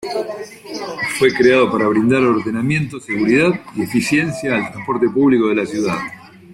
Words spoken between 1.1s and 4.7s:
Fue creado para brindar ordenamiento, seguridad y eficiencia